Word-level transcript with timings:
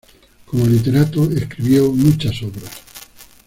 Como 0.47 0.65
literato, 0.65 1.29
escribió 1.29 1.91
muchas 1.91 2.41
obras. 2.41 2.81